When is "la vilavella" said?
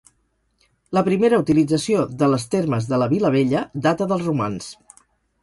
3.03-3.63